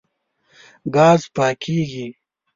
ګاز 0.95 1.21
پاکېږي. 1.35 2.07